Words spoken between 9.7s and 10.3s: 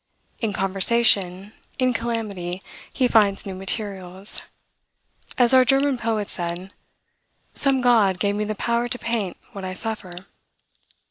suffer."